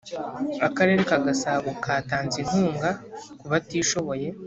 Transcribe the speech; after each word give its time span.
akarere 0.67 1.01
ka 1.09 1.17
gasabo 1.25 1.69
katanze 1.83 2.37
inkunga 2.43 2.89
kubatishoboye 3.39 4.27